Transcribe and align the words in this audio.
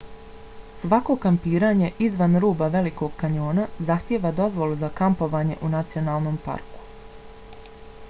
svako 0.83 1.15
kampiranje 1.25 1.89
izvan 2.05 2.39
ruba 2.45 2.71
velikog 2.77 3.13
kanjona 3.25 3.67
zahtijeva 3.91 4.33
dozvolu 4.43 4.81
za 4.83 4.93
kampovanje 5.03 5.63
u 5.69 5.73
nacionalnom 5.79 6.45
parku 6.51 6.87